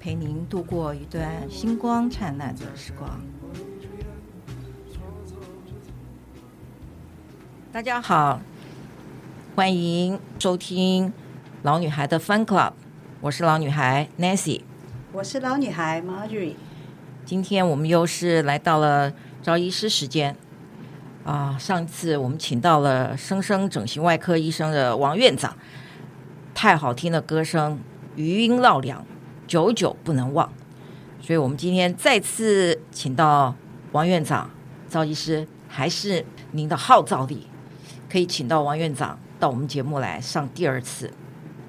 [0.00, 3.20] 陪您度过一段星光灿烂的时光。
[7.70, 8.40] 大家好，
[9.54, 11.12] 欢迎收听
[11.62, 12.72] 老女孩的 Fun Club，
[13.20, 14.62] 我是老女孩 Nancy。
[15.12, 16.54] 我是老女孩 Marjorie，
[17.26, 20.34] 今天我们又是来到了赵医师时间
[21.24, 21.58] 啊！
[21.58, 25.54] 上次我们请到了生生整形外科医生的王院长，
[26.54, 27.78] 太好听的歌声，
[28.16, 29.04] 余音绕梁，
[29.50, 30.48] 久久不能忘。
[31.20, 33.52] 所以我们今天再次请到
[33.90, 34.48] 王院长，
[34.88, 37.48] 赵医师，还是您的号召力，
[38.08, 41.10] 可以请到王院长到我们节目来上第二次。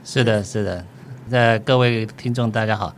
[0.03, 0.85] 是的，是的，
[1.29, 2.93] 那各位听众大家好。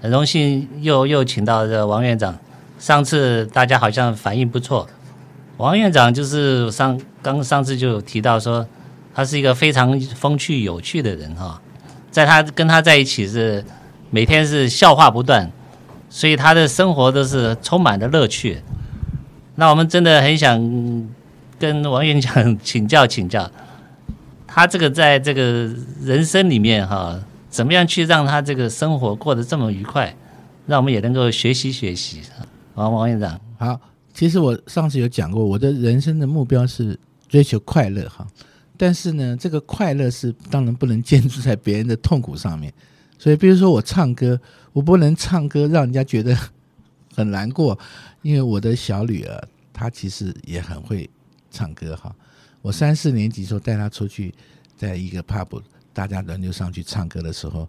[0.00, 2.34] 很荣幸又又请到这王院长，
[2.78, 4.88] 上次大家好像反应不错。
[5.58, 8.66] 王院长就是上刚上次就有提到说，
[9.14, 11.60] 他是一个非常风趣有趣的人哈，
[12.10, 13.62] 在他跟他在一起是
[14.12, 15.50] 每天是笑话不断，
[16.08, 18.62] 所以他的生活都是充满了乐趣。
[19.56, 20.56] 那我们真的很想
[21.58, 23.50] 跟王院长请教请教，
[24.46, 25.68] 他这个在这个
[26.00, 27.20] 人生里面哈。
[27.52, 30.16] 怎么样去让他这个生活过得这么愉快，
[30.66, 32.22] 让我们也能够学习学习。
[32.72, 33.78] 王王院长，好，
[34.14, 36.98] 其实我上次有讲过，我的人生的目标是
[37.28, 38.26] 追求快乐哈，
[38.78, 42.72] 但是呢，这个快乐是当然不能 建筑在别人的痛苦上面。
[43.22, 44.40] 所以，比如说我唱歌，
[44.72, 46.36] 我不能唱歌让人家觉得
[47.14, 47.78] 很难过，
[48.20, 51.08] 因为我的小女儿她其实也很会
[51.48, 52.12] 唱歌哈。
[52.62, 54.34] 我三四年级时候带她出去，
[54.76, 55.62] 在一个 pub。
[55.92, 57.68] 大家轮流上去唱歌的时候，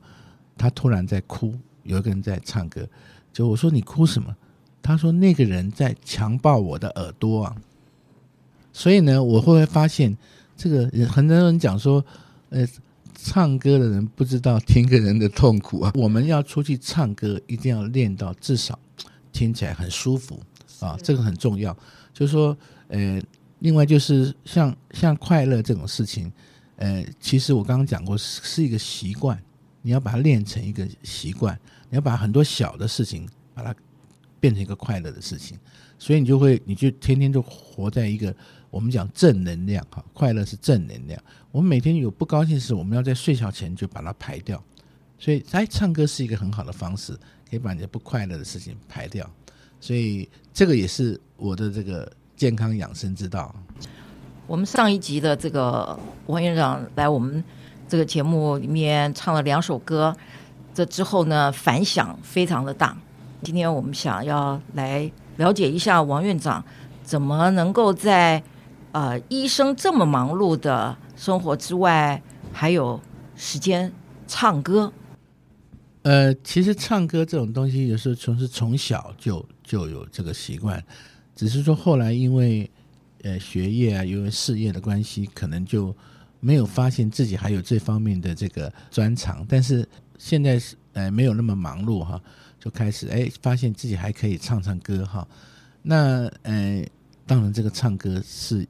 [0.58, 1.53] 她突然在哭。
[1.84, 2.90] 有一个人在唱歌，
[3.31, 4.36] 就我说你哭什么？
[4.81, 7.56] 她说那个人在强暴我的耳朵啊。
[8.72, 10.18] 所以呢，我会发现
[10.58, 12.03] 这个很多人讲说，
[12.50, 12.66] 呃，
[13.24, 15.94] 唱歌的人不知道听歌人的痛苦啊。
[15.96, 18.78] 我们要出去唱歌，一定要练到至少
[19.32, 20.38] 听起来很舒服
[20.82, 21.76] 啊，这个很重要。
[22.14, 22.56] 就是说，
[22.90, 23.22] 呃，
[23.60, 26.30] 另外就是像像快乐这种事情。
[26.76, 29.42] 呃，其实我刚刚讲过，是是一个习惯，
[29.82, 31.58] 你要把它练成一个习惯，
[31.90, 33.74] 你要把很多小的事情把它
[34.40, 35.58] 变成一个快乐的事情，
[35.98, 38.36] 所以你就会，你就天天就活在一个
[38.74, 41.22] 我们讲正能量哈，快乐是正能量。
[41.52, 44.60] 我们每天有不高兴的事，我们要在睡觉前就把它排掉，
[45.20, 47.14] 所以哎，唱歌是一个很好的方式，
[47.48, 49.30] 可以把你的不快乐的事情排掉，
[49.80, 53.54] 所以这个也是我的这个健康养生之道。
[54.48, 55.96] 我们上一集的这个
[56.26, 57.44] 王院长来我们
[57.88, 60.18] 这个节目里面唱了两首歌，
[60.74, 62.98] 这之后呢，反响非常的大。
[63.44, 66.66] 今天我们想要来了解一下王院长
[67.04, 68.42] 怎么能够在
[68.94, 72.24] 呃医生这么忙碌的生活之外，
[72.54, 73.00] 还有
[73.36, 73.92] 时间
[74.26, 74.94] 唱歌。
[76.04, 80.81] 呃，其实唱歌这种东西，有时候从是从小就就有这个习惯，
[81.36, 82.72] 只是说后来因为。
[83.26, 85.96] 呃，学业啊，因为事业的关系，可能就
[86.42, 89.46] 没有发现自己还有这方面的这个专长。
[89.48, 89.88] 但是
[90.18, 92.22] 现在是呃没有那么忙碌哈，
[92.60, 95.25] 就开始哎发现自己还可以唱唱歌哈。
[95.81, 96.86] 那呃，
[97.25, 98.68] 当然这个唱歌是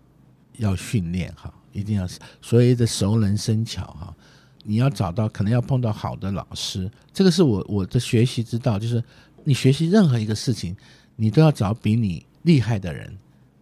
[0.58, 2.08] 要训练哈，一定要
[2.42, 4.16] 所谓的熟能生巧哈。
[4.64, 9.04] 你要找到可能要碰到好的老师，这个是我我的学习之道，就是
[9.44, 10.76] 你学习任何一个事情，
[11.16, 13.14] 你都要找比你厉害的人。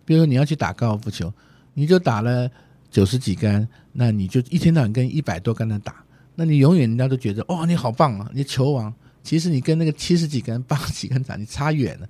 [0.05, 1.33] 比如说你要去打高尔夫球，
[1.73, 2.49] 你就打了
[2.91, 6.03] 九十几杆，那你就一天到晚跟一百多杆的打，
[6.35, 8.93] 那你永远人家都觉得哦，你好棒啊，你球王。
[9.23, 12.09] 其实你跟那个七十几杆、八十几杆打，你差远了。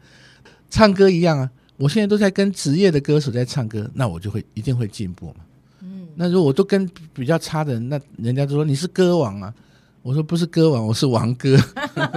[0.70, 1.52] 唱歌一样啊，
[1.82, 5.38] 我现在都在跟职业的歌手在唱歌，那我就会一定会进步嘛。
[5.82, 9.52] 嗯，那如果我都跟比较差的人，那人家都说你是歌王啊，
[10.04, 11.58] 我说不是歌王，我是王哥，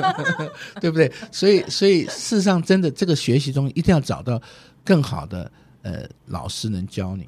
[0.83, 1.11] 对不对？
[1.33, 4.39] 所以，所以事实上，真的这个学习中一定要找到
[4.85, 5.51] 更好的。
[5.81, 7.27] 呃，老师能教你。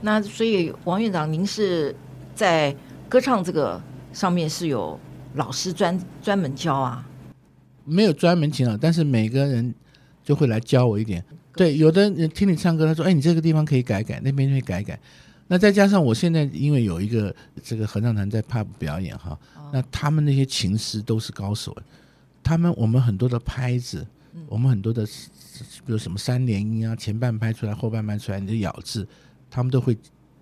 [0.00, 1.94] 那所以王院长，您是
[2.34, 2.74] 在
[3.08, 3.80] 歌唱这个
[4.12, 4.98] 上面是有
[5.34, 7.08] 老师专专门教啊？
[7.84, 9.72] 没有专门请老，但是每个人
[10.24, 11.24] 就会来教我一点。
[11.54, 14.98] 对，有的人听你唱歌，他说：“哎，你这个地方可以改改，那边可以改改。”
[15.48, 19.38] 那再加上我现在因为有一个这个合唱团在 pub 表演哈，
[19.70, 21.76] 那他们那些琴师都是高手，
[22.42, 24.06] 他们我们很多的拍子，
[24.48, 25.04] 我们很多的，
[25.84, 29.06] 比如什么三连音啊，前半拍出来，后半拍出来，你的咬字，
[29.50, 29.94] 他们都会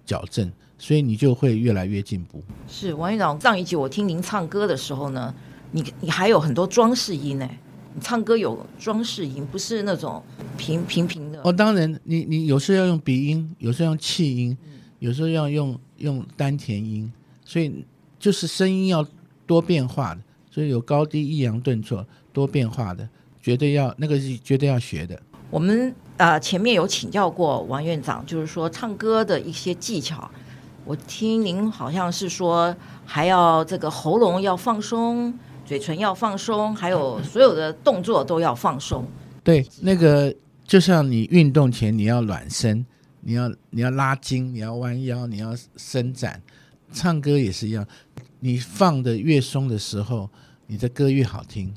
[0.07, 0.49] 矫正，
[0.79, 2.41] 所以你就会越来越进步。
[2.69, 5.35] 是王院长，上一集我听您唱歌的时候呢，
[5.73, 7.51] 你你还有很多装饰音呢。
[7.51, 7.70] 你
[8.01, 10.23] 唱歌有装饰音，不是那种
[10.57, 11.41] 平平平的。
[11.43, 14.57] 哦，当然，你你有时候要用鼻音，有时候要用气音，
[15.01, 17.13] 有时候要用用丹田音，
[17.45, 17.85] 所以
[18.19, 19.05] 就是声音要
[19.47, 20.21] 多变化的，
[20.51, 23.09] 所以有高低抑扬顿挫多变化的，
[23.43, 25.21] 绝对要那个是绝对要学的。
[25.51, 30.31] 我们啊、呃、前面有请教过王院长，就是说唱歌的一些技巧，
[30.85, 35.37] 我听您好像是说还要这个喉咙要放松。
[35.71, 39.07] 嘴唇要放松，还有所有的动作都要放松。
[39.45, 40.35] 对，那个
[40.65, 42.85] 就像你运动前你要暖身，
[43.21, 46.43] 你要你要拉筋，你要弯腰，你要伸展。
[46.93, 47.87] 唱歌也是一样，
[48.41, 50.29] 你放的越松的时候，
[50.67, 51.73] 你的歌越好听。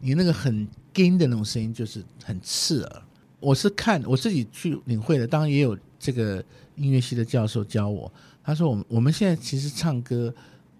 [0.00, 3.02] 你那个很紧的那种声音就是很刺耳。
[3.40, 6.44] 我是看我自己去领会的，当然也有这个
[6.76, 8.12] 音乐系的教授教我，
[8.44, 10.30] 他说我们我们现在其实唱歌。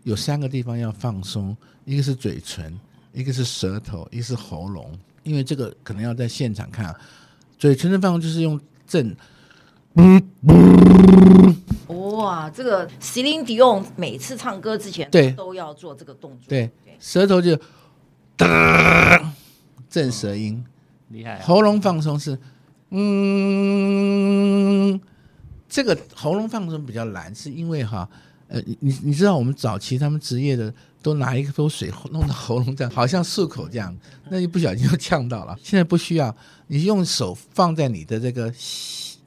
[0.03, 2.79] 有三个地方要放松，一个是嘴唇，
[3.13, 4.99] 一个是舌头，一个是喉咙。
[5.23, 6.99] 因为这个可能要在现场看啊。
[7.59, 9.15] 嘴唇的放松就是用震。
[11.89, 16.49] 哇，这个 Celine Dion 每次唱歌之前对都要做这个动作。
[16.49, 17.59] 对，舌头就
[19.91, 20.65] 震舌音，
[21.09, 21.39] 厉害。
[21.41, 22.39] 喉咙放松是
[22.91, 23.01] 嗯，
[25.69, 28.09] 这个喉咙放松比较难，是因为哈。
[28.51, 33.97] 呃，你你知道我们早期他们职业的都拿一口水弄到喉咙这样，好像漱口这样，
[34.29, 35.57] 那一不小心就呛到了。
[35.63, 36.35] 现在不需要，
[36.67, 38.53] 你用手放在你的这个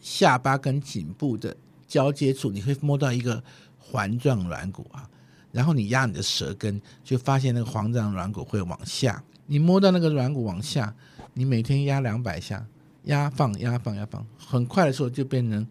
[0.02, 1.56] 下巴跟颈部的
[1.88, 3.42] 交接处，你会摸到一个
[3.80, 5.10] 环状软骨啊，
[5.54, 9.24] 然后你压你的舌根，就发现那个环状软骨会往下。
[9.46, 10.94] 你摸到那个软骨往下，
[11.34, 12.66] 你每天压两百下，
[13.06, 15.66] 压放压放压放，很快的时候就变成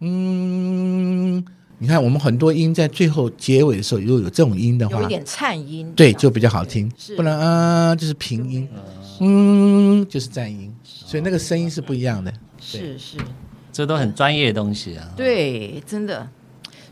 [0.00, 1.42] 嗯。
[1.82, 6.88] 你看，我们很多音在最后结尾的时候，如果有这种音的话，有一点颤音，对，就比较好听。
[7.16, 8.68] 不然啊，就是平音，
[9.18, 12.32] 嗯，就是颤音，所以那个声音是不一样的。
[12.60, 13.18] 是是，
[13.72, 15.10] 这都很专业的东西啊。
[15.16, 16.28] 对，真的。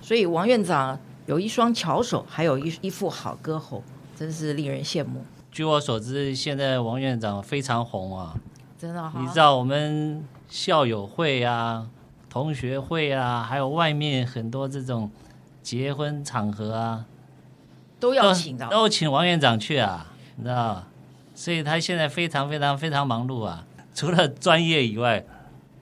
[0.03, 3.85] 所以王院长有一双巧手，还有一一副好歌喉，
[4.17, 5.25] 真是令人羡慕。
[5.53, 8.35] 据我所知，现在王院长非常红啊，
[8.77, 9.21] 真的哈。
[9.21, 11.87] 你知道我们校友会啊。
[12.31, 15.11] 同学会啊，还有外面很多这种
[15.63, 17.05] 结婚场合啊，
[17.99, 20.07] 都要请到，都请王院长去啊，
[20.37, 20.87] 你知道？
[21.35, 23.67] 所以他现在非常非常非常忙碌啊。
[23.93, 25.23] 除了专业以外，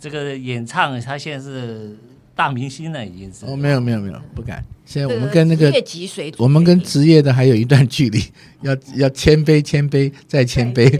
[0.00, 1.97] 这个演唱他现在是
[2.35, 3.44] 大明星了，已经是。
[3.44, 4.65] 哦，没有没有没有，不敢。
[4.87, 8.25] 现在我们跟那个，职我们跟职业的还有一段距离，
[8.62, 10.89] 要要谦卑谦卑再谦卑。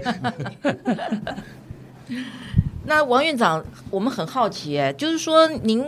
[2.89, 5.85] 那王院长，我们很好奇，哎，就是说您，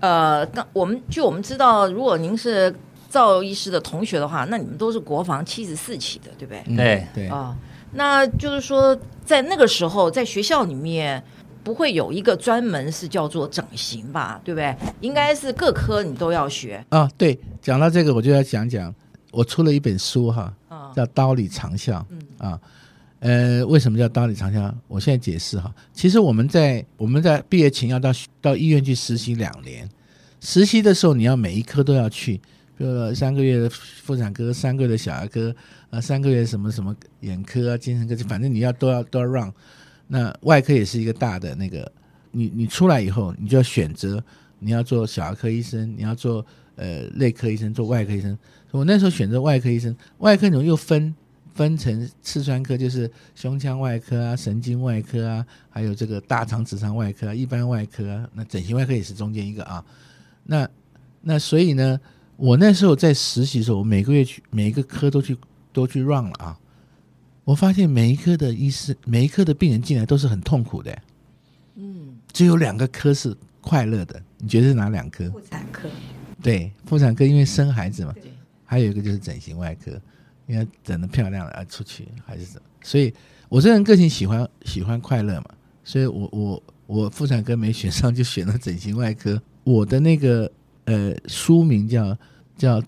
[0.00, 2.74] 呃，刚我们据我们知道，如果您是
[3.08, 6.64] 赵医师的同学的话，那你们都是国防七十四期的，对不对？
[6.66, 7.56] 嗯、对对啊、哦，
[7.92, 11.22] 那就是说，在那个时候，在学校里面
[11.62, 14.76] 不会有一个专门是叫做整形吧，对不对？
[15.00, 17.10] 应该是各科你都要学啊、哦。
[17.16, 18.92] 对，讲到这个，我就要讲讲，
[19.30, 20.52] 我出了一本书哈，
[20.96, 22.60] 叫《刀里长笑》嗯啊。
[23.24, 24.74] 呃，为什么叫刀里藏笑？
[24.86, 25.74] 我现在解释哈。
[25.94, 28.12] 其实我们在我们在毕业前要到
[28.42, 29.88] 到医院去实习两年，
[30.42, 32.36] 实习的时候你要每一科都要去，
[32.76, 35.56] 比如说三个月的妇产科，三个月的小儿科，
[35.88, 39.50] 啊，三个月什么什么眼科啊、精神科，反正你要都要都要 run。
[40.06, 41.90] 那外科也是一个大的那个，
[42.30, 44.22] 你你出来以后，你就要选择
[44.58, 46.44] 你要做小儿科医生，你要做
[46.76, 48.36] 呃内科医生，做外科医生。
[48.70, 51.14] 我那时候选择外科医生，外科你又分。
[51.54, 59.84] 分成刺穿科，就是胸腔外科啊、神经外科啊，还有这个大肠直肠外科啊、一般外科啊，那整形外科也是中间一个啊。
[60.42, 60.68] 那
[61.22, 61.98] 那所以呢，
[62.36, 65.36] 我那时候在实习的时候，我每个月去每一个科都去
[65.72, 66.58] 都去 run 了啊。
[67.44, 70.98] 我发现每一科的医师，每一科的病人进来都是很痛苦的。
[71.76, 75.30] 嗯，只有两个科是快乐的，你觉得是哪两科？
[75.30, 75.88] 妇产科。
[76.42, 78.12] 对，妇产科因为生孩子嘛。
[78.14, 78.32] 对。
[78.64, 79.92] 还有一个就是整形外科。
[80.46, 82.66] 应该整得漂亮了啊，出去还是怎么？
[82.82, 83.12] 所以
[83.48, 85.46] 我这人个性喜欢喜欢快乐嘛，
[85.84, 89.40] 所以我我我妇产科没选上，就选了整形外科。
[89.64, 90.50] 我的那个
[90.84, 92.16] 呃书名叫
[92.58, 92.82] 叫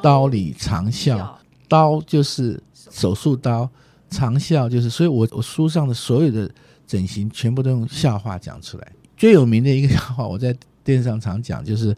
[0.00, 1.38] 刀里长笑，
[1.68, 3.68] 刀就是手术刀，
[4.08, 6.50] 长笑就是，所以我我书上的所有的
[6.86, 8.92] 整形全部都用笑话讲出来。
[9.16, 11.94] 最有名的一个笑话，我在电视上常讲，就是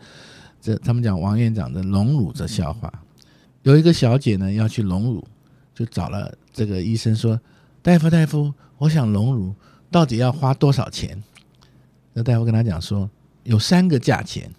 [0.60, 2.92] 这他们讲王院长的隆乳的笑话。
[3.64, 5.26] 有一个小姐呢要去隆乳，
[5.74, 7.40] 就找了这个医生说
[7.82, 9.54] ：“大夫大夫，我想隆乳，
[9.90, 11.22] 到底要花多少钱？”
[12.12, 13.08] 那大夫跟他讲说
[13.42, 14.50] ：“有三个价钱，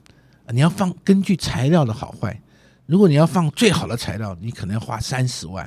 [0.49, 2.41] 你要放根据材料的好坏。
[2.87, 5.63] 如果你要放最好的材料，你可能要花三十万；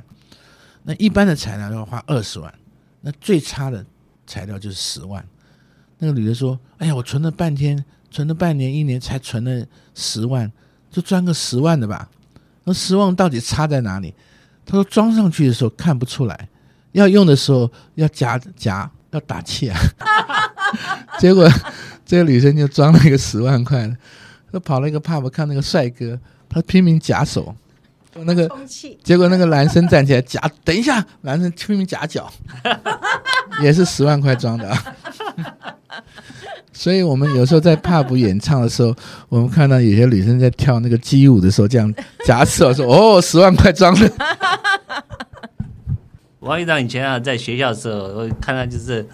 [0.83, 2.53] 那一般的材料要花二十万；
[2.99, 3.85] 那最差的
[4.27, 5.25] 材料就是十万。”
[5.97, 9.65] 那个女的说：“哎呀，我存了半天，存了半年、一年，才存了
[9.95, 10.51] 十万，
[10.91, 12.09] 就赚个十万的吧。
[12.63, 14.13] 那失望到底差在哪里？”
[14.65, 16.47] 他说：“装上去的时候看不出来，
[16.91, 19.79] 要用的时候要夹夹，要打气啊。
[21.17, 21.49] ”结果
[22.05, 23.97] 这个女生就装了一个十万块的，
[24.51, 27.55] 她跑了一个 pub 看那个帅哥，她拼命夹手，
[28.13, 28.47] 那个
[29.03, 32.31] 结果那个男生站起来夹，等一下，男生拼命夹脚，
[33.63, 34.95] 也是十万块装的啊。
[36.79, 38.95] 所以我们有时候在 pub 演唱的时候，
[39.27, 41.93] 我们看到有些女生在跳那个街舞的时候，这样
[42.25, 44.09] 夹手说：“哦，十万块装的。
[46.39, 49.05] ”王院长以前啊，在学校的时候，我看到就是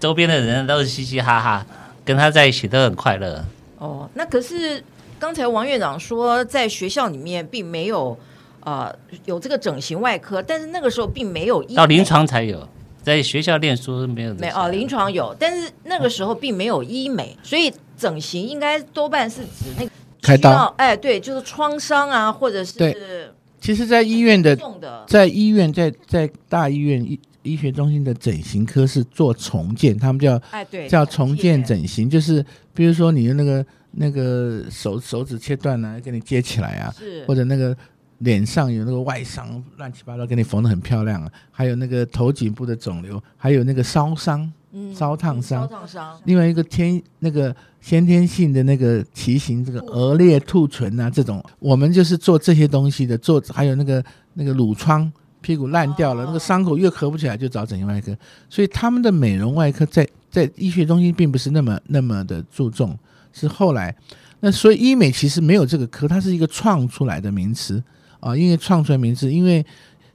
[0.00, 1.64] 周边的人都是嘻嘻哈哈，
[2.04, 3.44] 跟他在一起都很快乐。
[3.78, 4.82] 哦，那可是
[5.20, 8.18] 刚才王院长说，在学校里面并没有
[8.64, 8.92] 呃
[9.26, 12.68] 有这个整形外科，但是那个时候并没有医，到临床才有，
[13.06, 23.32] 在学校念书没有没有哦，临床有，但是那个时候并没有医美，所以整形应该多半是指那个开刀，哎，对，就是创伤啊，或者是。
[23.60, 24.58] 其实，在医院的，
[25.06, 31.62] 在医院，在在大医院医医学中心的整形科是做重建，他们叫哎对，叫重建。
[31.62, 32.44] 整形，就是
[32.74, 37.24] 比如说你的那个那个手手指切断了，给你接起来啊，是。
[37.26, 37.76] 或者那个
[38.18, 44.52] 脸上有那个外伤，乱七八糟给你缝的很漂亮啊，还有那个头颈部的肿瘤，还有那个烧伤。
[44.94, 46.20] 烧烫伤，烧烫伤。
[46.24, 54.04] 另外一个天那个先天性的那个畸形，这个额裂兔唇啊，这种我们就是做这些东西的，做还有那个
[54.34, 58.14] 那个乳疮，屁股烂掉了，那个伤口越合不起来，就找整形外科。
[58.50, 62.98] 所以他们的美容外科在在医学中心并不是那么那么的注重，
[63.32, 63.96] 是后来。
[64.40, 67.82] 那所以医美其实没有这个科，它是一个创出来的名词
[68.26, 69.64] 啊，因为创出来名字，因为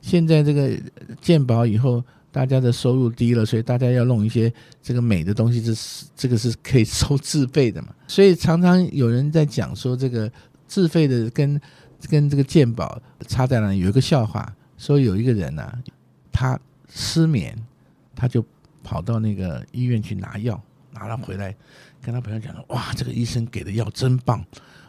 [0.01, 0.71] 现在这个
[1.21, 2.03] 健保以后。
[2.33, 4.49] 大家的收入低了，所以大家要弄一些
[4.81, 7.89] 这个美的东西，这是这个是可以收自费的嘛？
[8.07, 10.31] 所以常常有人在讲说，这个
[10.65, 11.59] 自费的跟
[12.09, 13.79] 跟这个健保差在哪里？
[13.79, 15.69] 有一个笑话，说有一个人呢、
[16.31, 17.53] 他失眠，
[18.15, 18.41] 他就
[18.81, 20.57] 跑到那个医院去拿药，
[20.93, 21.53] 拿了回来，
[22.01, 24.41] 跟他朋友讲说：“哇，这个医生给的药真棒，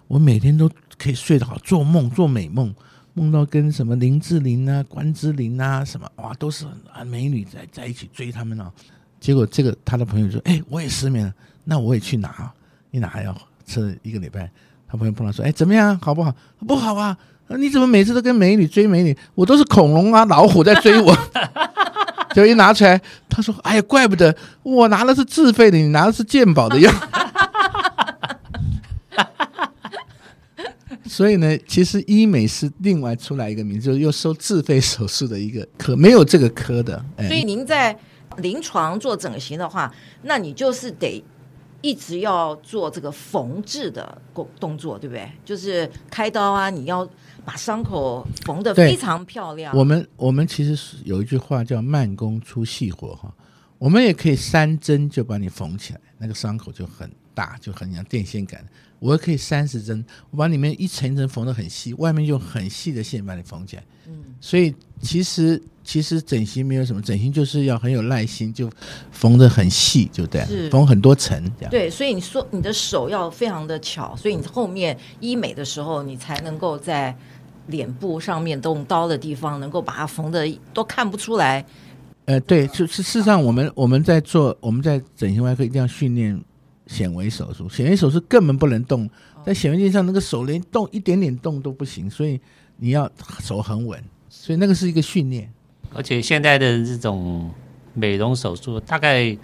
[0.07, 2.73] 我每天都可以睡得好，做梦做美梦。”
[3.15, 8.73] 梦到跟什么林志玲啊、关之琳啊什么哇，都是很美女在在一起追他们呢、
[9.21, 12.51] 结果这个他的朋友说：“哎、我也失眠了，那我也去拿。
[12.91, 14.51] 一拿要吃一个礼拜，
[14.89, 16.35] 他朋友碰到说：‘哎、怎么样，好不好？’
[16.67, 17.17] 不好啊！
[17.59, 19.17] 你怎么每次都跟美女追美女？
[19.35, 21.17] 我都是恐龙啊、老虎在追我。
[22.35, 26.91] 就一拿出来，他说：‘哎呀，怪不得我拿的是自费的，你拿的是健宝的药。’”
[31.05, 37.05] 所以呢，其实医美是另外出来一个名字，就是又收自费手术的一个科，没有这个科的。
[37.17, 37.97] 哎、所以您在
[38.39, 39.93] 临床做整形的话，
[40.23, 41.23] 那你就是得
[41.81, 45.29] 一直要做这个缝制的工动作，对不对？
[45.45, 47.09] 就是开刀啊，你要
[47.45, 49.77] 把伤口缝得非常漂亮。
[49.77, 53.35] 我们我们其实有一句话叫慢工出细活哈，
[53.79, 58.65] 我们也可以三针就把你缝起来，那个伤口就很大，就很像电线杆。
[59.03, 63.83] 我可以三十针，我把里面一层一层缝的很细，外面用很细的线把你缝起来。
[64.07, 68.71] 嗯，所以其实其实整形没有什么，整形就是要很有耐心，就
[69.11, 71.71] 缝的很细，就这样，缝很多层这样。
[71.73, 77.13] 对，所以你说你的手要非常的巧，所以你后面医美的时候，你才能够在
[77.67, 81.65] 脸部上面动刀的地方，能够把它缝的都看不出来。
[82.27, 86.41] 呃，对，就是事实上，我们我们在做我们在整形外科一定要训练。
[86.93, 89.09] 显微手术，显微手术根本不能动，
[89.47, 92.39] 在显微镜上那个手连动一点点动都不行，所以
[92.77, 95.51] 你要手很稳，所以那个是一个训练。
[95.95, 97.51] 而且现在的这种
[97.95, 99.35] 美容手术，大概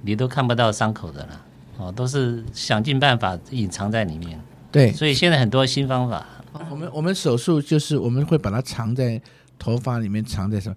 [0.00, 1.44] 你都看不到伤口的了，
[1.76, 4.40] 哦，都是想尽办法隐藏在里面。
[4.72, 6.26] 对，所以现在很多新方法。
[6.70, 9.20] 我们我们手术就是我们会把它藏在
[9.58, 10.76] 头发里面，藏在什么？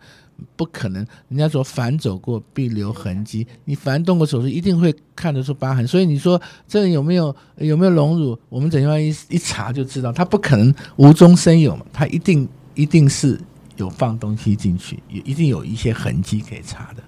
[0.55, 5.87] 不可能，人家说凡走过必留痕迹，你凡动过手术一定会看得出疤痕。
[5.87, 8.37] 所以你说这有没有有没有隆乳？
[8.49, 13.39] 我们整形外一一查就知道，他不可能无中生有嘛，他一定一定是
[13.77, 17.03] 有放东西进去，也一定有一些痕迹可以查的。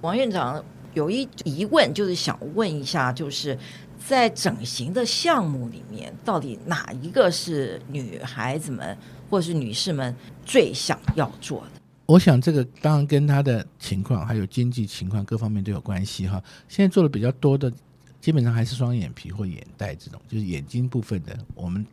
[0.00, 0.62] 王院长
[0.92, 3.58] 有一疑问，就是想问一下，就是
[4.06, 8.96] 在整形的项目里面，到底哪一个是女孩子们
[9.30, 10.14] 或是女士们
[10.44, 11.80] 最想要做的？
[12.06, 16.42] 我想这个当然跟他的情况还有经济情况各方面都有关系哈。
[16.68, 17.72] 现在做的比较多的，
[18.20, 21.84] 基本上还是双眼皮或眼袋这种，就是眼睛部分的，我们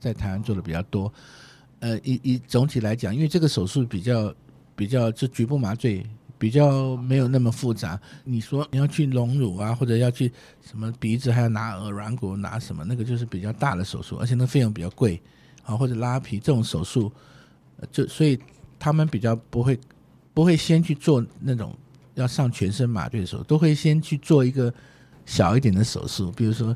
[0.00, 1.12] 在台湾做的比较多。
[1.78, 4.34] 呃，以以总体来讲，因为这个手术比较
[4.74, 6.04] 比较就局部麻醉，
[6.36, 7.98] 比较没有那么复杂。
[8.24, 15.22] 你说你要去隆乳啊，或者要去什么鼻子还要拿耳软骨拿什么，那个就是比较大的手术，而且那费用比较贵
[15.62, 17.12] 啊，或者拉皮这种手术，
[17.92, 18.36] 就所以。
[18.80, 19.78] 他们比较不会，
[20.34, 21.72] 不会先去做那种
[22.14, 24.72] 要上全身麻醉的时候，都会先去做一个
[25.26, 26.74] 小一点的手术，比如说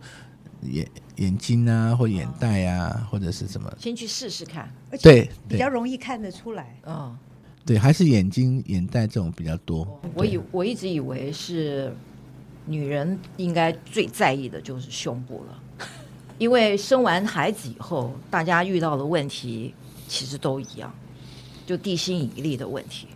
[0.63, 6.79] 眼眼睛啊，或眼袋啊，或者是什么，先去试试看，而且比较容易看得出来。
[6.87, 7.17] 嗯，
[7.65, 10.01] 对，还是眼睛、眼袋这种比较多。
[10.15, 11.91] 我以我一直以为是
[12.67, 15.87] 女人应该最在意的就是胸部了，
[16.37, 19.75] 因为生完孩子以后，大家遇到的问题
[20.07, 20.93] 其实都一样。
[21.67, 23.09] 就地心引力的问题。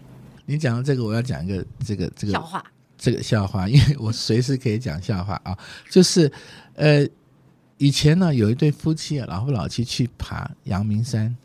[0.47, 2.65] 你讲到这个，我要讲一个这个这个笑话。
[2.97, 5.57] 这个笑话，因为我随时可以讲笑话啊。
[5.89, 6.31] 就是
[6.75, 7.07] 呃，
[7.77, 11.37] 以前呢，有一对夫妻啊，老夫老妻去爬阳明山，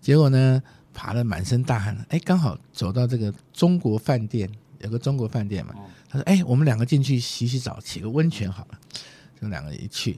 [0.00, 0.62] 结果呢，
[0.94, 1.94] 爬了满身大汗。
[2.08, 5.74] 哎，刚好走到这个中国饭店，有个中国饭店嘛。
[6.08, 8.80] 他说：“哎，我们两个进去洗洗澡，洗个温泉好了。”
[9.38, 10.16] 就两个人一去，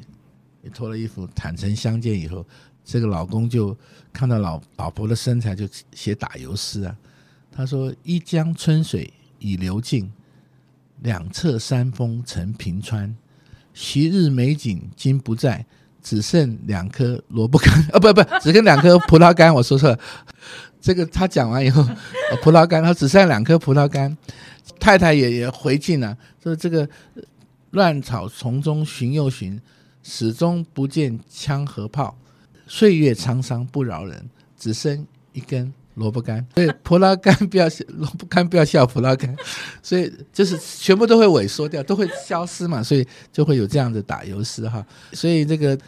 [0.63, 2.47] 也脱了衣服，坦诚相见以后。
[2.87, 3.77] 这个老公就
[4.13, 6.97] 看到老老婆的身材，就写打油诗啊。
[7.51, 10.11] 他说：“一江春水已流尽，
[11.03, 13.15] 两侧山峰成平川。
[13.75, 15.67] 昔日美景今不在，
[16.01, 17.99] 只剩两颗萝卜干啊！
[18.01, 19.53] 不不，只剩两颗葡萄干。
[19.53, 19.99] 我说错了。
[20.81, 21.83] 这个他讲完以后，
[22.43, 24.17] 葡萄干，他只剩两颗葡萄干。
[24.79, 26.89] 太太也也回敬了，说这个
[27.71, 29.61] 乱草丛中寻又寻，
[30.03, 32.17] 始终不见枪和炮。”
[32.67, 36.45] 岁月沧桑不饶人，只剩一根萝卜干。
[36.55, 39.35] 所以葡萄干不要，萝卜干不要笑葡萄干。
[39.83, 42.83] 所以就是全部都会萎缩掉，都会消失嘛。
[42.83, 44.85] 所以就会有这样的打油诗哈。
[45.13, 45.79] 所以这个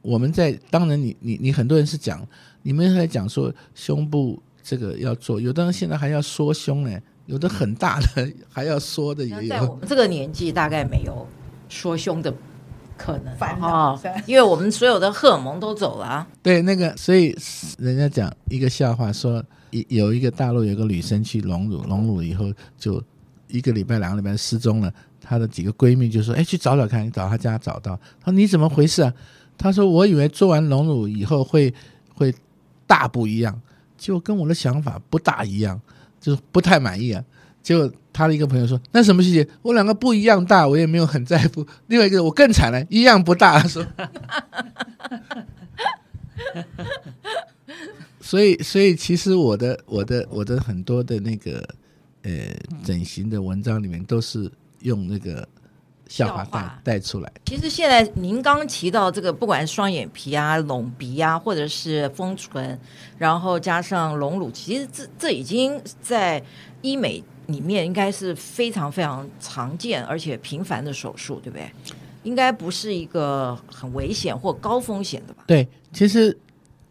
[0.00, 2.26] 我们在当然你你你很多人是讲，
[2.62, 9.48] 你们还讲说胸部这个要做，有的人现在还要缩胸呢，有的很大的还要缩的也有。
[9.48, 11.26] 在我们这个年纪，大概没有
[11.68, 12.32] 缩胸的。
[12.96, 16.26] 可能烦恼、哦，因为我们所有的荷尔蒙都走了啊。
[16.42, 17.36] 对，那个，所以
[17.78, 19.42] 人家讲一个笑话，说
[19.88, 23.02] 有一个大陆有个女生去隆乳，隆乳以后就
[23.48, 24.92] 一个礼拜、两个礼拜失踪了。
[25.20, 29.12] 她的几个闺蜜就说：“哎，去找找看，你找她家找到。”她说：“你怎么回事啊？”
[29.56, 31.72] 她说：“我以为做完隆乳以后会
[32.14, 32.34] 会
[32.86, 33.60] 大不一样，
[33.96, 35.80] 就跟我的想法不大一样，
[36.20, 37.24] 就是不太满意啊。”
[37.62, 39.46] 就他的一个朋友说：“那什么细节？
[39.62, 41.64] 我两个不一样大，我也没有很在乎。
[41.86, 43.60] 另外一个我更惨了，一样不大。
[43.68, 43.86] ”说，
[48.20, 51.66] 所以，所以其实我的、我的、我的很多的那个
[52.22, 52.32] 呃
[52.84, 55.46] 整形的文章里面都是用那个
[56.08, 57.32] 笑话带带出来。
[57.46, 62.78] 其实现在您刚提到这个，不管是双眼皮啊、隆鼻啊，或者是丰唇，
[63.16, 66.42] 然后加上隆乳，其实这这已经在
[66.82, 67.22] 医美。
[67.46, 71.70] 里面应该是非常非常常见而且频繁的手术，对不对？
[72.22, 75.42] 应该不是一个很危险或高风险的吧？
[75.44, 76.38] 对，其实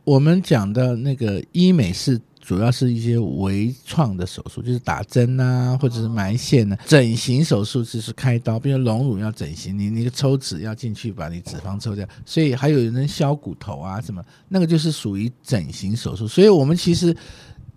[0.04, 6.84] 我们讲的那个医美是主要是一些微创的手术，就是打针啊，或者是埋线呢、啊。
[6.86, 16.28] 整形手术就是开刀，比如隆乳要整形，你那个抽脂要进去把你脂肪抽掉，所以还有人削骨头啊什么，那个就是属于整形手术。
[16.28, 17.16] 所以我们其实，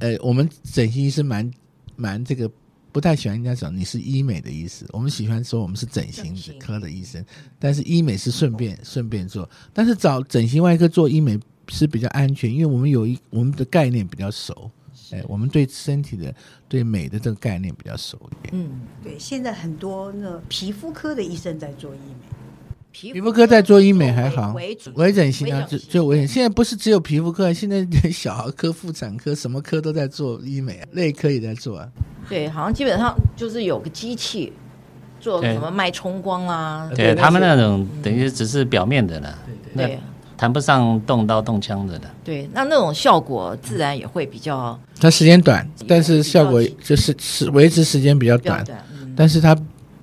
[0.01, 1.49] 呃，我们整形医师蛮
[1.95, 2.51] 蛮这个。
[2.95, 7.25] 不太喜欢人家讲你是医美的意思，我们喜欢说我们是整形科的医生。
[7.59, 14.71] 但是医美是顺便顺便做，但是找整形外科做医美是比较安全，因为我们有一我们的概念比较熟，
[15.11, 16.33] 哎，我们对身体的
[16.69, 18.55] 对美的这个概念比较熟一点。
[18.55, 22.44] 嗯，对，现在很多那皮肤科的医生在做医美。
[22.95, 26.29] 皮肤科在做医美还好，微微整形啊，就就微整。
[26.29, 31.89] 现在不是只有皮肤科，现在连小儿科、妇产科什么科都在做医美啊，内科也在做啊。
[32.29, 34.53] 对，好像基本上就是有个机器
[35.21, 36.89] 做什么脉冲光啊。
[36.95, 39.37] 对，对他们那种等于只是表面的了，
[39.75, 39.99] 对对，
[40.37, 42.03] 谈不上动刀动枪的了。
[42.23, 44.79] 对，那那种效果自然也会比较。
[45.01, 49.57] 它时间短，但是效果就是是维持时间比较短，短嗯、但是它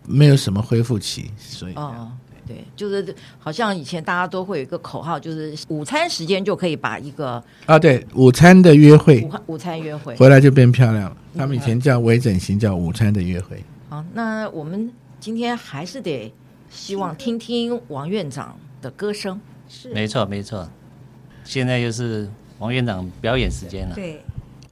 [0.05, 1.73] 没有什么恢复期，所以。
[1.75, 2.11] 哦
[2.51, 11.17] 对，就是好像以前大家都会有一个口号，就是午餐时间就可以把一个啊，对，午餐的约会，午餐约会回来就变漂亮了。
[11.37, 13.63] 他们以前叫微整形，叫午餐的约会。
[13.89, 16.33] 好，那我们今天还是得
[16.69, 19.39] 希望听听王院长的歌声。
[19.69, 20.69] 是，没错没错。
[21.43, 23.95] 现在又是王院长表演时间了。
[23.95, 24.21] 对，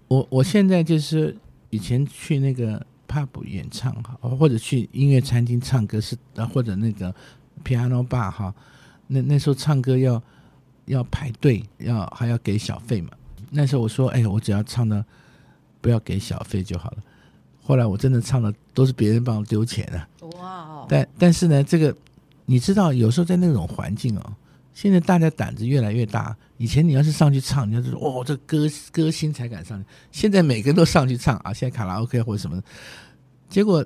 [0.08, 1.36] 我我现在就是
[1.70, 6.16] 以前去那个 pub 演唱哈，或者去音乐餐厅唱歌是，
[6.54, 7.14] 或者那个
[7.64, 8.54] piano bar 哈，
[9.08, 10.22] 那那时候唱歌要
[10.86, 13.10] 要排队，要还要给小费嘛。
[13.50, 15.04] 那时候我说，哎，我只要唱的
[15.82, 16.98] 不要给小费就好了。
[17.62, 20.08] 后来我真的唱的都是别人帮我丢钱啊。
[20.38, 20.86] 哇哦！
[20.90, 21.96] 但但是呢，这个
[22.46, 24.34] 你知道，有时候在那种环境哦。
[24.74, 26.36] 现在大家胆子越来越大。
[26.58, 29.86] 以前你要是上去唱，你要是说哦，这歌歌星才敢上去。
[30.12, 32.62] 现在每个人都上去唱啊，现在卡拉 OK 或者什么，
[33.50, 33.86] 结果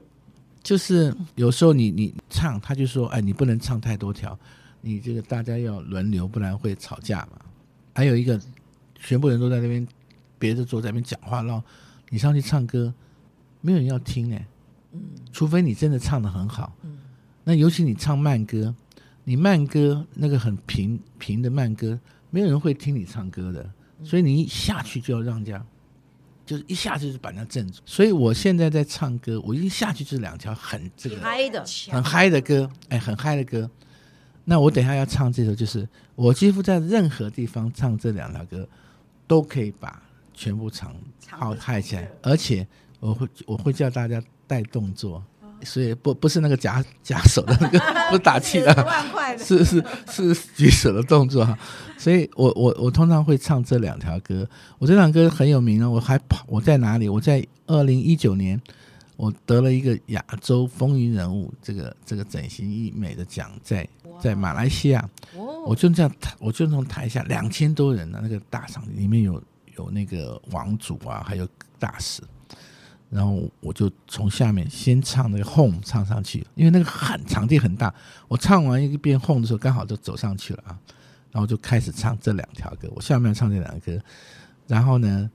[0.64, 4.38] 就是有时候你你唱，他就说哎，你不能唱太多条，
[4.82, 7.40] 你这个大家要轮流，不然会吵架嘛。
[7.94, 8.40] 还有一个，
[8.96, 9.86] 全部人都在那边，
[10.40, 11.64] 别的坐在那边讲话，然后
[12.10, 12.92] 你上去唱歌，
[13.62, 14.48] 没有人要听哎。
[14.94, 15.02] 嗯。
[15.32, 16.74] 除非你真的唱的很好。
[16.84, 16.98] 嗯。
[17.44, 18.74] 那尤其你唱慢歌。
[19.26, 21.98] 你慢歌那个很平平的慢歌，
[22.30, 23.72] 没有人会听你唱歌的，
[24.04, 25.66] 所以你一下去就要让人家，
[26.54, 27.82] 就是一下子就把人家镇住。
[27.86, 33.70] 所以我现在在唱歌，我一下去就是两条很这个嗨的、很嗨的歌，哎，很嗨的歌。
[34.46, 38.68] 那我等一下要唱这首，就是我几乎在任何地方唱这两条歌，
[39.26, 40.02] 都可以把
[40.34, 40.96] 全部唱
[41.28, 42.68] 好嗨起来，而且
[43.00, 45.24] 我会我会叫大家带动作。
[45.64, 48.74] 所以不不是那个假 假手的那个， 不是打气的，
[49.38, 51.58] 是是是举手的动作哈。
[51.98, 54.48] 所以我我我通常会唱这两条歌。
[54.78, 57.08] 我这两歌很有名啊，我还跑我在哪里？
[57.08, 58.62] 我在二零一九年，
[59.16, 63.88] 我得了一个亚洲风云人物这个这个整形医美的奖，在
[64.22, 65.10] 在马来西亚。
[65.66, 69.42] 我就这样，我就从台下两千多人的那个大场里面有
[69.78, 71.48] 有那个王祖啊，还有
[71.80, 72.22] 大使。
[73.14, 77.94] 然后我就从下面先唱那个 home 唱上去，因为那个很场地很大。
[78.28, 80.80] 我唱完一遍 home 的时候，刚好就走上去了啊。
[81.32, 84.04] 然后就开始唱这两条歌，我下面唱这两个歌。
[84.68, 85.30] 然后呢，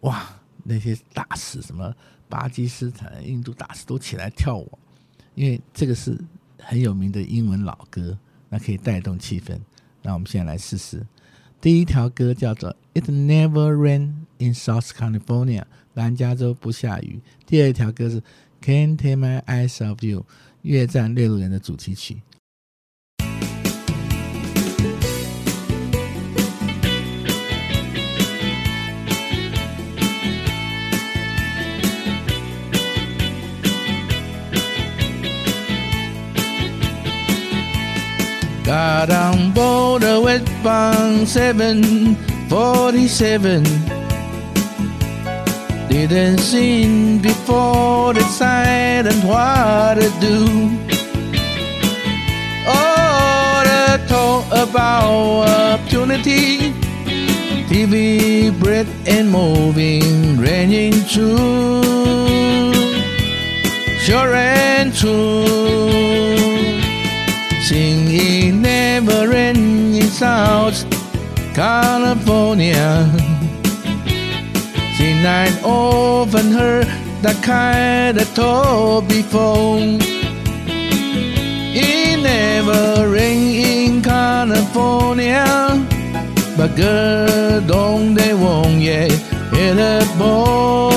[0.00, 0.24] 哇，
[0.64, 1.94] 那些大使什么
[2.28, 4.78] 巴基斯坦、印度大使都起来跳舞，
[5.34, 6.18] 因为这个是
[6.58, 9.58] 很有名的英文老歌，那可以带动气氛。
[10.00, 11.04] 那我们现在来试试。
[11.62, 15.62] 第一条歌叫做 It Never Rain in South California。
[15.94, 17.20] 南加州不下雨。
[17.46, 18.20] 第二条歌是
[18.60, 20.20] 《Can't Take My Eyes Off You》，
[20.62, 22.20] 越战猎鹿人的主题曲。
[38.72, 43.62] Got on board a westbound 747
[45.90, 50.46] Didn't see before decided what to do.
[52.66, 56.72] Oh, the talk about opportunity.
[57.68, 62.72] TV, bread and moving, ranging true.
[64.00, 66.51] Sure and true.
[67.72, 70.84] Singing never in South
[71.54, 73.08] California.
[75.24, 76.86] I'd often heard
[77.22, 79.78] that kind of talk before.
[81.74, 85.46] It never rained in California,
[86.58, 89.08] but girl, don't they want yeah,
[89.54, 90.91] hit a ball,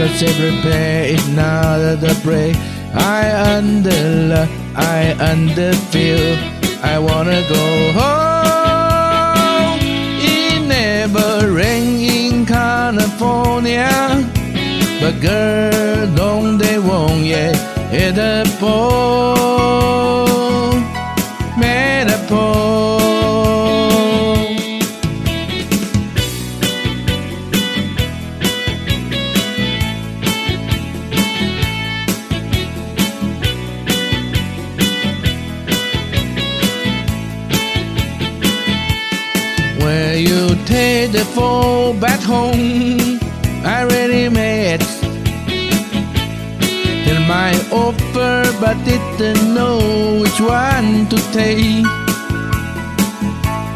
[0.00, 2.54] every pay, it's not the break.
[2.94, 6.36] I under, I under feel.
[6.82, 9.78] I wanna go home.
[10.22, 13.90] It never rain in California,
[15.00, 17.56] but girl, don't they want yet?
[17.90, 20.07] Hit a pole,
[42.28, 43.18] home.
[43.64, 44.80] I already met
[47.04, 51.86] Tell my offer but didn't know which one to take.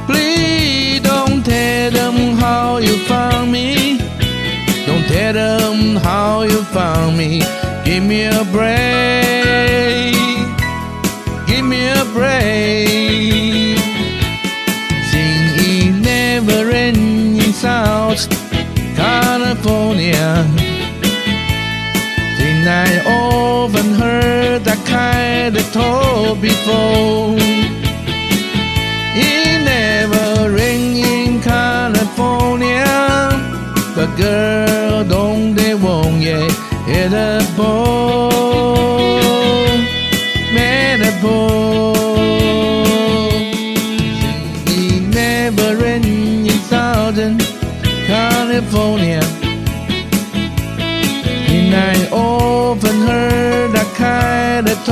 [0.08, 3.98] Please don't tell them how you found me.
[4.86, 7.40] Don't tell them how you found me.
[7.86, 10.14] Give me a break.
[11.48, 13.31] Give me a break
[19.62, 20.44] California.
[22.38, 27.36] Then I often heard that kind of talk before.
[29.14, 32.84] It never rain in California,
[33.94, 36.48] but girl, don't they want you
[36.86, 38.30] hit a ball,
[40.52, 41.61] made a ball.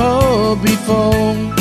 [0.01, 1.60] told before.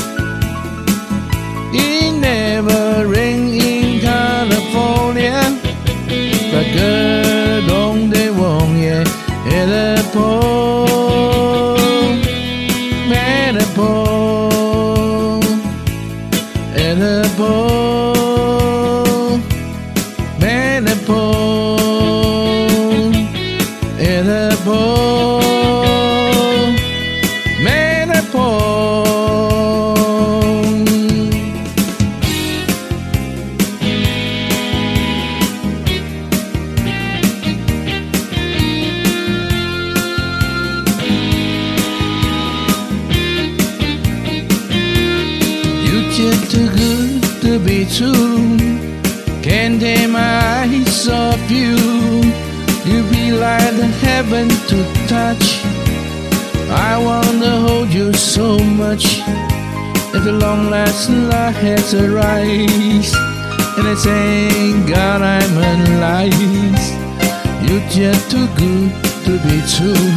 [69.30, 70.10] To be true.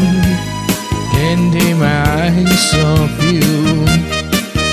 [1.14, 3.46] Can't take my eyes off you.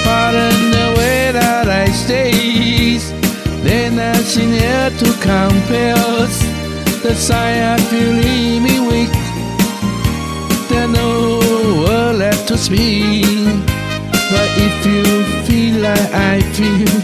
[0.04, 2.98] Pardon the way that I stay.
[3.64, 5.96] There's nothing here to compare.
[7.04, 9.14] The sign I feel leave me weak.
[10.68, 11.10] There's no
[11.82, 13.46] word left to speak.
[14.32, 15.04] But if you
[15.46, 16.94] feel like I feel,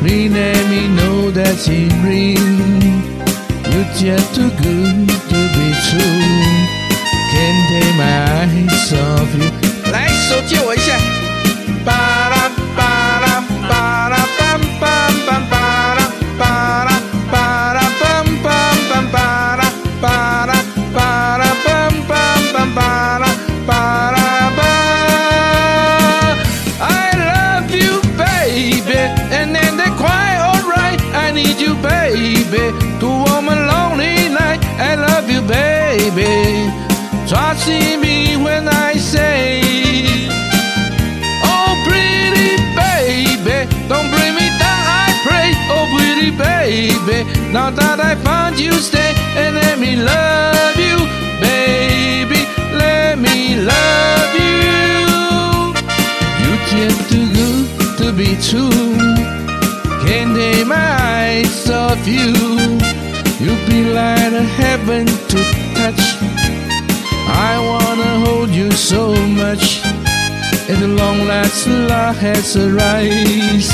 [0.00, 1.68] please let me know that it's
[2.06, 3.06] real.
[3.70, 6.21] You're just too good be true.
[7.31, 9.49] Can't take my eyes off you.
[9.91, 10.97] 来，手借我一下。
[11.83, 12.14] 巴
[36.16, 36.72] Baby.
[37.28, 39.60] Trust in me when I say.
[41.44, 45.48] Oh, pretty baby, don't bring me down, I pray.
[45.74, 47.18] Oh, pretty baby,
[47.52, 50.96] now that I found you, stay and let me love you,
[51.40, 52.40] baby.
[52.72, 55.04] Let me love you.
[56.40, 57.66] You're just too good
[58.00, 58.96] to be true.
[60.04, 62.32] Can't take my eyes off you.
[63.44, 65.65] You be like a heaven to touch.
[67.36, 69.82] I wanna hold you so much.
[70.68, 73.70] and the long last love has arise,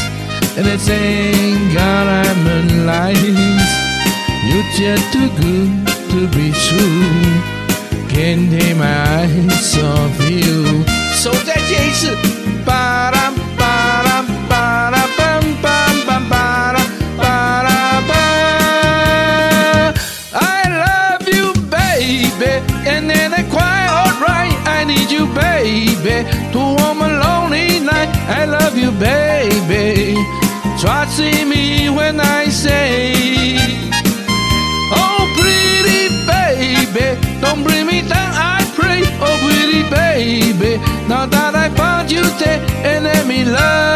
[0.56, 3.70] and it's saying, "God, I'm in lies.
[4.46, 5.70] You're just too good
[6.12, 7.52] to be true.
[8.08, 10.84] Can't take my eyes off you.
[11.22, 12.18] So that's Jesus,
[12.66, 13.34] but I'm
[28.82, 30.14] you, baby.
[30.80, 33.12] Trust in me when I say,
[35.00, 37.08] Oh, pretty baby,
[37.40, 39.02] don't bring me down, I pray.
[39.26, 42.22] Oh, pretty baby, now that I found you
[43.04, 43.91] let me love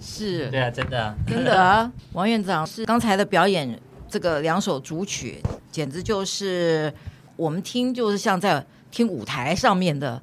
[0.00, 0.48] 是。
[0.50, 3.78] 对啊，真的啊，真的啊， 王院长是刚才的表演，
[4.08, 5.38] 这个两首主曲，
[5.70, 6.92] 简直就是
[7.36, 10.20] 我们听，就是像在听舞台上面的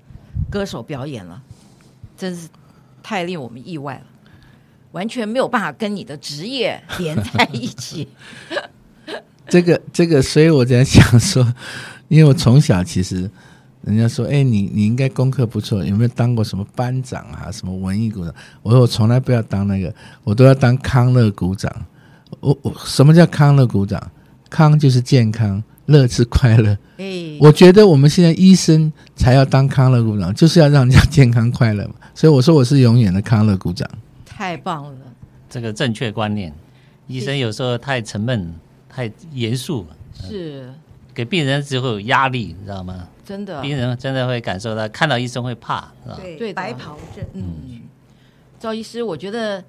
[0.49, 1.41] 歌手表演了，
[2.17, 2.47] 真是
[3.01, 4.05] 太令我们意外了，
[4.91, 8.07] 完全没有办法跟你的职业连在一起。
[9.47, 11.53] 这个这个，所以我在想说，
[12.10, 13.29] 因为我从小其实
[13.88, 17.50] 人家说，哎，你你应该功课不错，有没有当过什么班长啊？
[17.50, 18.36] 什么文艺股长？
[18.62, 19.93] 我说我从来不要当那个，
[20.26, 21.73] 我都要当康乐股长。
[22.41, 24.12] 我我什么叫康乐股长？
[24.50, 26.78] 康就是健康，乐是快乐。
[26.97, 31.95] 哎，我觉得我们现在医生才要当康乐股长，就是要让人家健康快乐嘛。
[32.13, 33.89] 所以我说我是永远的康乐股长。
[34.26, 35.00] 太棒了，
[35.50, 36.54] 这个正确观念。
[37.08, 38.54] 医生有时候太沉闷、
[38.89, 40.73] 太严肃，是
[41.13, 43.08] 给病人只会有压力，你知道吗？
[43.28, 46.18] 真的，病人真的会感受到，看到医生会怕，是吧？
[46.38, 47.26] 对白袍症。
[47.34, 47.82] 嗯，
[48.58, 49.62] 赵医师，我觉得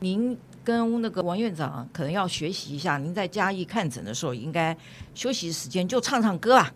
[0.00, 2.96] 您跟那个王院长可能要学习一下。
[2.96, 4.74] 您在嘉义看诊的时候，应该
[5.14, 6.72] 休息时间就唱唱歌啊。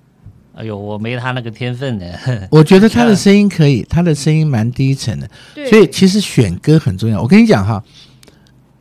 [0.56, 2.04] 哎呦，我没他那个天分呢。
[2.52, 5.30] 我觉得他的声音可以，他的声音蛮低沉的，
[5.70, 7.22] 所以其实选歌很重要。
[7.22, 7.82] 我跟你讲哈，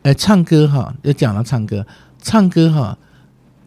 [0.01, 1.87] 呃，唱歌哈，要讲到唱歌，
[2.21, 2.97] 唱歌哈。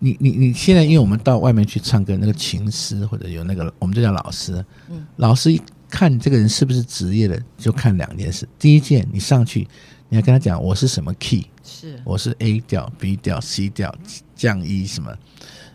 [0.00, 4.64] 你你你现在，因为我们到外面去唱歌，那个琴师或者有那个，我们就叫老师。
[4.88, 8.48] 嗯，老师一看你这个人是不是职业的，就看两件事。
[8.58, 9.66] 第一件，你上去，
[10.08, 13.92] 你要跟他讲我是什么 key，是我是 A 调、B 调、C 调、
[14.37, 15.12] 降 E 什么。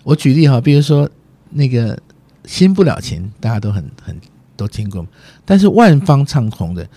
[0.03, 1.09] 我举例哈，比如说
[1.49, 1.99] 那个
[2.45, 4.17] 新不了情，大家都很很
[4.55, 5.05] 都听过，
[5.43, 6.87] 但是万方唱红的，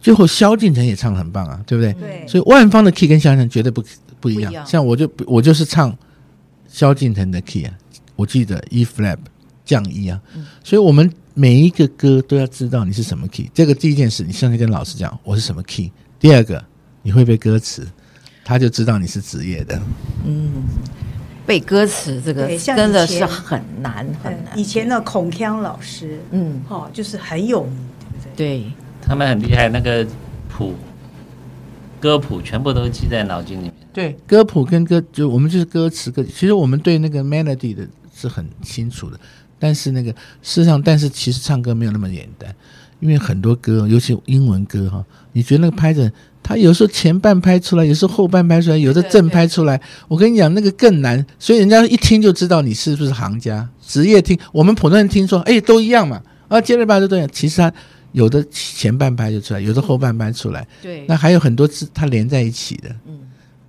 [0.00, 1.92] 最后萧敬腾也唱得很棒啊，对不对？
[1.94, 3.84] 对，所以万方的 key 跟萧敬腾绝对不
[4.20, 4.44] 不一样。
[4.44, 5.94] 不一样像我就我就是唱。
[6.72, 7.74] 萧敬腾的 key 啊，
[8.16, 9.18] 我记得 E flat
[9.62, 13.50] 降 E 啊，嗯、所以我们每一个歌都要知道你是什么 key。
[13.52, 15.92] 这个第一件事，你上去跟老师讲我是什么 key。
[16.18, 16.64] 第二个，
[17.02, 17.86] 你会背歌词，
[18.42, 19.78] 他就知道你是职业的。
[20.24, 20.64] 嗯，
[21.44, 24.58] 背歌词这个真的是很难很难。
[24.58, 27.76] 以前的孔锵老师，嗯，哦，就是很有名，
[28.12, 28.58] 对不对？
[28.58, 30.06] 对，他们很厉害，那个
[30.48, 30.74] 谱。
[32.02, 33.74] 歌谱全部都记在脑筋里面。
[33.92, 39.18] 对，歌谱跟歌就我们就是歌词歌，其实我们对那个 melody 的是很清楚的。
[39.56, 42.52] 但是那个事实上，但是其实唱歌没有那么简单，
[42.98, 46.10] 因为很多歌，尤其英文歌哈，你觉得那个拍子，
[46.42, 49.80] 它有时候前半拍出来，有时候后半拍出来，有的正拍出来。
[50.08, 53.68] 我跟你讲，那个更难，所以人家一听就知道你是不是行家。
[53.80, 57.28] 职业听，我们普通人听说，哎，都一样嘛，啊，接着拍就对了。
[57.28, 57.72] 其实他。
[58.12, 60.66] 有的前半拍就出来，有的后半拍出来。
[60.80, 62.88] 对，那还有很多字它连在一起的。
[63.06, 63.20] 嗯，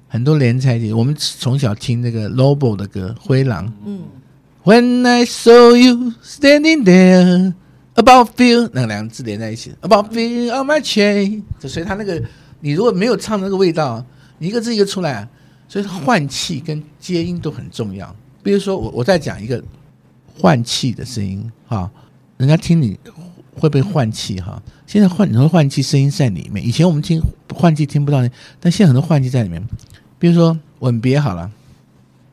[0.07, 0.93] 很多连在一起。
[0.93, 3.67] 我们从小听那个 Lobo 的歌《灰狼》。
[3.85, 4.01] 嗯
[4.63, 7.53] ，When I saw you standing there
[7.95, 11.41] about feel 那两个字连在一起，above you on my chain。
[11.59, 12.21] 就所以他那个，
[12.59, 14.05] 你如果没有唱那个味道，
[14.39, 15.27] 你一个字一个出来，
[15.69, 18.13] 所以换气跟接音都很重要。
[18.43, 19.63] 比如说我我再讲一个
[20.37, 21.89] 换气的声音哈，
[22.35, 22.99] 人家听你。
[23.55, 24.61] 会不会换气哈？
[24.85, 26.65] 现在换很多换气声音在里面。
[26.65, 27.21] 以前我们听
[27.53, 29.63] 换气听不到那，但现在很多换气在里面。
[30.19, 31.51] 比如说吻别好了，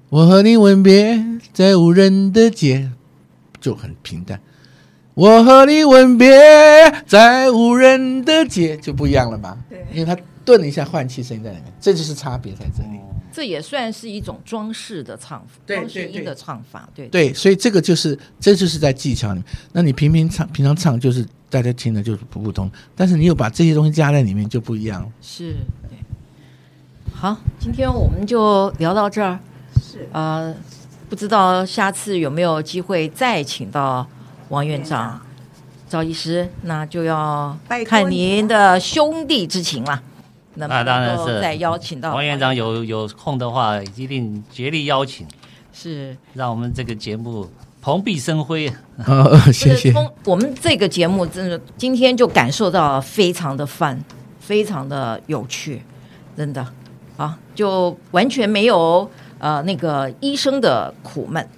[0.08, 2.90] 我和你吻别在无人的街，
[3.60, 4.40] 就很平淡。
[5.14, 6.30] 我和你吻别
[7.06, 9.58] 在无人的街就不一样了吧？
[9.68, 12.98] 对，因为它顿了一下换气声音在里面，这就是差别在这里。
[13.40, 19.44] 这也算是一种装饰的唱法，装饰音的唱法，对对，对，所以这个就是，这就是在技巧里面。
[19.72, 25.08] 那你平平唱，平常唱就是大家听的就是普普通，但是你有把这些东西加在里面就不一样了。
[25.22, 25.54] 是，
[25.88, 25.96] 对。
[27.14, 29.38] 好，今天我们就聊到这儿。
[29.82, 30.54] 是啊、呃，
[31.08, 34.06] 不知道下次有没有机会再请到
[34.50, 35.18] 王院长、
[35.88, 40.02] 赵医师，那就要看您的兄弟之情了。
[40.54, 45.24] 那当然是再邀请到王院长有有空的话，一定竭力邀请，
[45.72, 47.48] 是让我们这个节目
[47.80, 48.70] 蓬荜生辉。
[49.06, 49.94] 哦，谢谢。
[50.24, 53.98] 我们这个节目真的今天就感受到非常的 fun，
[54.40, 55.82] 非常的有趣，
[56.36, 56.66] 真的
[57.16, 59.08] 啊，就完全没有
[59.38, 61.48] 呃那个医生的苦闷，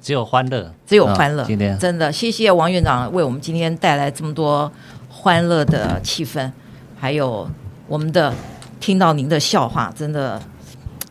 [0.00, 1.44] 只有欢乐，只有欢乐。
[1.44, 4.70] 今天真的谢谢王院长为我们今天带来这么多
[5.08, 6.50] 欢乐的气氛，
[6.98, 7.48] 还有。
[7.90, 8.32] 我们的
[8.78, 10.40] 听到您的笑话，真的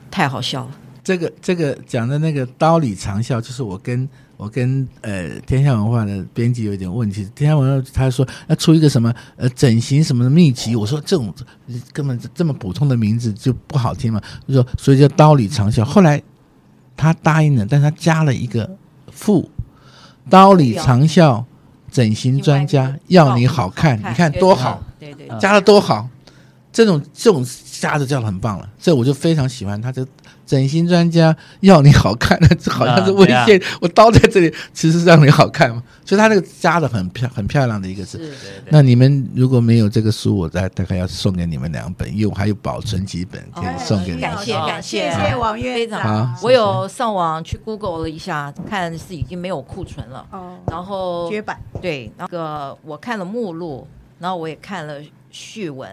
[0.09, 0.71] 太好笑了。
[1.03, 4.07] 这个这个讲的那个刀里藏笑，就是我跟
[4.37, 7.29] 我跟呃天下文化的编辑有一点问题。
[7.35, 11.33] 天下文化他说要出一个什么呃整形什么的秘籍，我说这种
[11.91, 15.83] 根本这么普通的名字就不好听嘛，就说所以叫刀里藏笑。
[15.83, 16.23] 后来
[16.95, 18.69] 他答应了，但他加了一个
[19.11, 19.51] 副，
[20.29, 21.43] 刀里藏笑，
[21.91, 26.07] 整形专家要你好看，你看多好，对对，加的多好。
[26.71, 27.45] 这种这种
[27.79, 29.81] 加的叫的很棒了，这我就非常喜欢。
[29.81, 30.05] 他这
[30.45, 33.61] 整形专家要你好看，这 好像是威胁。
[33.81, 35.81] 我刀在这里，其实是让你好看嘛。
[36.05, 38.33] 所以他那个加的很漂很漂亮的一个字。
[38.69, 44.21] 那你们如果没有这个书，我大大概要送给你们两本，因为我还有保存几本可以送给你们。
[44.21, 46.01] 感谢感谢，谢谢王院长。
[46.01, 50.25] 好，我有上网去 Google 了一下，看是已经没有库存了。
[50.31, 51.59] 哦，然后绝版。
[51.81, 53.87] 对，那个我看了目录，
[54.19, 54.95] 然后我也看了
[55.29, 55.89] 序文。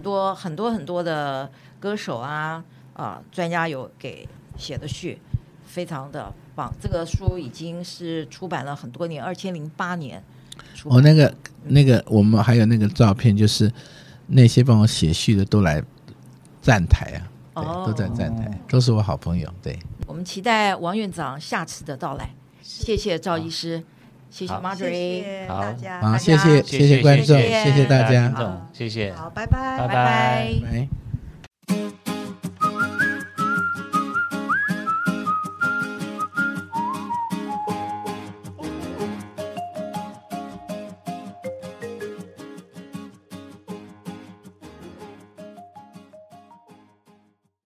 [0.00, 4.26] 很多很多很多的歌手啊啊，专家有给
[4.56, 5.20] 写的序，
[5.66, 6.72] 非常的棒！
[6.80, 10.24] 这个书已经是出版了很多年，二千零八年。
[10.84, 11.34] 我、哦、那个
[11.64, 13.70] 那个，我们还有那个照片，就是
[14.28, 15.82] 那些帮我写序的都来
[16.62, 17.20] 站台
[17.52, 19.52] 啊，哦、都在站台，都是我好朋友。
[19.62, 22.30] 对，我们期待王院长下次的到来。
[22.62, 23.84] 谢谢赵医师，
[24.30, 24.86] 谢谢谢谢
[26.18, 27.22] 谢谢谢谢谢谢谢谢
[27.72, 27.84] 谢谢
[28.72, 29.12] 谢谢。
[29.12, 29.78] 好拜拜。
[29.78, 30.54] 拜拜。